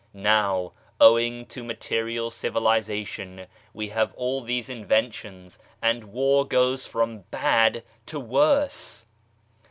[0.15, 7.83] Now, owing to material civilization, we have all these inventions, and war goes from bad
[8.07, 9.05] to worse